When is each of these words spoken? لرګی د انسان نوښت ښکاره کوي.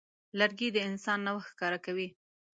لرګی 0.39 0.69
د 0.73 0.77
انسان 0.89 1.19
نوښت 1.25 1.49
ښکاره 1.51 1.79
کوي. 1.85 2.07